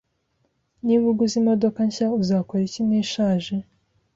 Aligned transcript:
Niba 0.85 1.05
uguze 1.11 1.35
imodoka 1.41 1.79
nshya, 1.87 2.07
uzakora 2.21 2.61
iki 2.67 2.81
nishaje? 2.87 3.55